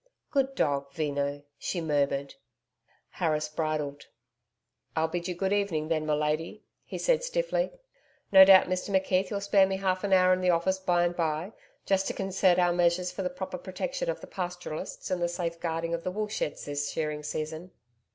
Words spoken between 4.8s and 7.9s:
'I'll bid you good evening then, my lady,' he said stiffly.